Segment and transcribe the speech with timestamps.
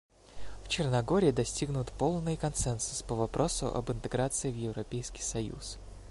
[0.63, 5.77] В Черногории достигнут полный консенсус по вопросу об интеграции в Европейский союз.